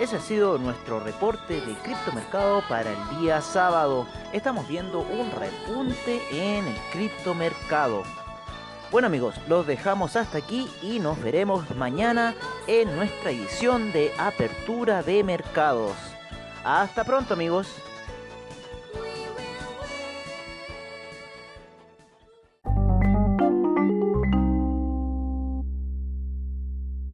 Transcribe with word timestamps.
Ese 0.00 0.16
ha 0.16 0.20
sido 0.20 0.58
nuestro 0.58 0.98
reporte 1.00 1.60
de 1.60 1.74
criptomercado 1.74 2.62
para 2.68 2.90
el 2.90 3.18
día 3.18 3.42
sábado. 3.42 4.06
Estamos 4.32 4.66
viendo 4.66 5.00
un 5.00 5.30
repunte 5.32 6.22
en 6.32 6.66
el 6.66 6.76
criptomercado. 6.90 8.04
Bueno 8.90 9.06
amigos, 9.06 9.36
los 9.46 9.68
dejamos 9.68 10.16
hasta 10.16 10.38
aquí 10.38 10.68
y 10.82 10.98
nos 10.98 11.22
veremos 11.22 11.76
mañana 11.76 12.34
en 12.66 12.92
nuestra 12.96 13.30
edición 13.30 13.92
de 13.92 14.10
apertura 14.18 15.04
de 15.04 15.22
mercados. 15.22 15.92
Hasta 16.64 17.04
pronto 17.04 17.34
amigos. 17.34 17.68